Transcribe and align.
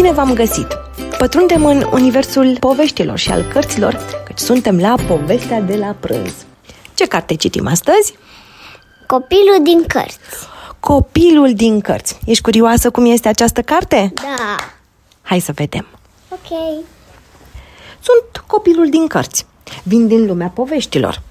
Bine 0.00 0.12
v-am 0.12 0.34
găsit! 0.34 0.66
Pătrundem 1.18 1.64
în 1.64 1.86
universul 1.92 2.56
poveștilor 2.60 3.18
și 3.18 3.30
al 3.30 3.42
cărților, 3.42 4.22
căci 4.26 4.38
suntem 4.38 4.78
la 4.78 4.94
povestea 5.08 5.60
de 5.60 5.76
la 5.76 5.96
prânz. 6.00 6.32
Ce 6.94 7.06
carte 7.06 7.34
citim 7.34 7.66
astăzi? 7.66 8.14
Copilul 9.06 9.58
din 9.62 9.84
cărți. 9.86 10.18
Copilul 10.80 11.54
din 11.54 11.80
cărți. 11.80 12.18
Ești 12.24 12.42
curioasă 12.42 12.90
cum 12.90 13.04
este 13.04 13.28
această 13.28 13.62
carte? 13.62 14.12
Da. 14.14 14.56
Hai 15.22 15.40
să 15.40 15.52
vedem. 15.52 15.86
Ok. 16.28 16.58
Sunt 18.00 18.44
copilul 18.46 18.88
din 18.90 19.06
cărți. 19.06 19.46
Vin 19.82 20.06
din 20.06 20.26
lumea 20.26 20.48
poveștilor. 20.48 21.22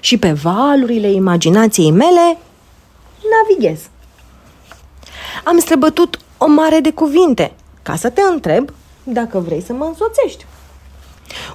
Și 0.00 0.18
pe 0.18 0.32
valurile 0.32 1.10
imaginației 1.10 1.90
mele 1.90 2.38
navighez. 3.30 3.80
Am 5.44 5.58
străbătut 5.58 6.18
o 6.38 6.46
mare 6.46 6.80
de 6.80 6.92
cuvinte 6.92 7.52
ca 7.82 7.96
să 7.96 8.10
te 8.10 8.20
întreb 8.20 8.70
dacă 9.02 9.38
vrei 9.38 9.62
să 9.62 9.72
mă 9.72 9.84
însoțești. 9.84 10.46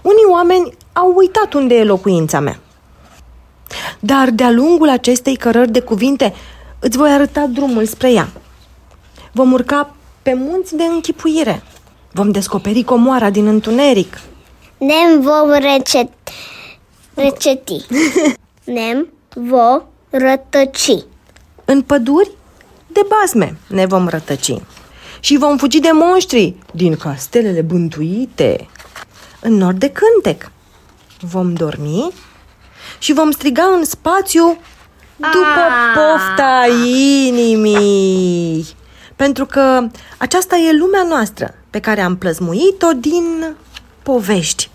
Unii 0.02 0.26
oameni 0.32 0.74
au 0.94 1.14
uitat 1.16 1.54
unde 1.54 1.76
e 1.76 1.84
locuința 1.84 2.40
mea. 2.40 2.60
Dar 4.00 4.30
de-a 4.30 4.52
lungul 4.52 4.90
acestei 4.90 5.36
cărări 5.36 5.72
de 5.72 5.80
cuvinte 5.80 6.34
îți 6.80 6.98
voi 6.98 7.12
arăta 7.12 7.46
drumul 7.46 7.86
spre 7.86 8.12
ea. 8.12 8.30
Vom 9.32 9.52
urca 9.52 9.96
pe 10.22 10.34
munți 10.34 10.76
de 10.76 10.84
închipuire. 10.84 11.64
Vom 12.12 12.32
descoperi 12.32 12.84
comoara 12.84 13.30
din 13.30 13.48
întuneric. 13.48 14.20
Nem 14.78 15.22
vom 15.22 15.52
recet... 15.52 16.10
receti. 17.14 17.86
Nem 18.64 19.08
vo 19.36 19.82
rătăci. 20.10 20.92
În 21.66 21.82
păduri 21.82 22.32
de 22.92 23.02
basme 23.10 23.58
ne 23.68 23.86
vom 23.86 24.08
rătăci. 24.08 24.54
Și 25.20 25.38
vom 25.38 25.58
fugi 25.58 25.80
de 25.80 25.90
monștri 25.94 26.56
din 26.74 26.96
castelele 26.96 27.62
bântuite. 27.62 28.68
În 29.42 29.54
nord 29.54 29.80
de 29.80 29.92
cântec. 29.92 30.52
Vom 31.20 31.54
dormi 31.54 32.12
și 33.00 33.14
vom 33.14 33.32
striga 33.32 33.64
în 33.64 33.86
spațiu 33.86 34.58
după 35.16 35.60
Ah. 35.70 35.96
pofta 35.96 36.66
inimii. 36.96 38.68
Pentru 39.16 39.46
că 39.46 39.88
aceasta 40.18 40.56
e 40.56 40.78
lumea 40.78 41.04
noastră 41.04 41.56
pe 41.70 41.80
care 41.80 42.02
am 42.02 42.18
plăzmuit-o 42.18 42.88
din 42.98 43.56
povești. 44.04 44.70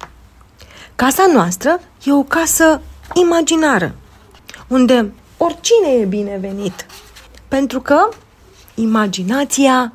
Casa 0.96 1.26
noastră 1.32 1.80
e 2.04 2.12
o 2.12 2.22
casă 2.22 2.80
imaginară, 3.14 3.94
unde 4.68 5.12
oricine 5.36 5.88
e 6.00 6.04
binevenit. 6.04 6.86
Pentru 7.48 7.80
că 7.80 8.08
imaginația 8.74 9.92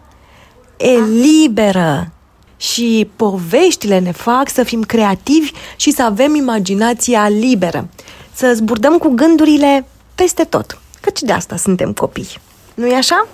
e 0.78 1.00
liberă 1.00 2.12
și 2.58 3.10
poveștile 3.16 4.00
ne 4.00 4.12
fac 4.12 4.50
să 4.50 4.64
fim 4.64 4.82
creativi 4.82 5.52
și 5.76 5.92
să 5.92 6.04
avem 6.04 6.36
imaginația 6.36 7.30
liberă. 7.30 7.88
Să 8.34 8.54
zburdăm 8.54 8.98
cu 8.98 9.10
gândurile 9.10 9.86
peste 10.16 10.44
tot, 10.44 10.82
căci 11.02 11.22
de 11.22 11.32
asta 11.32 11.56
suntem 11.56 11.94
copii. 11.94 12.38
Nu-i 12.74 12.94
așa? 12.94 13.28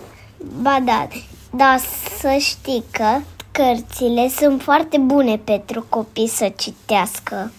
Ba 0.62 0.80
da, 0.86 1.08
dar 1.50 1.80
să 2.20 2.36
știi 2.40 2.84
că 2.92 3.20
cărțile 3.52 4.32
sunt 4.38 4.62
foarte 4.62 4.98
bune 4.98 5.38
pentru 5.38 5.86
copii 5.90 6.28
să 6.28 6.52
citească. 6.58 7.52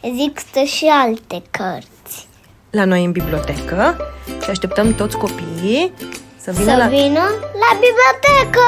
Există 0.00 0.62
și 0.62 0.84
alte 0.84 1.42
cărți. 1.50 2.28
La 2.76 2.84
noi 2.84 3.04
în 3.04 3.12
bibliotecă 3.12 3.96
și 4.42 4.50
așteptăm 4.50 4.94
toți 4.94 5.16
copiii 5.16 5.92
să 6.40 6.50
vină 6.50 6.70
Să 6.70 6.76
la... 6.76 6.86
vină 6.86 7.24
la 7.62 7.70
bibliotecă! 7.80 8.66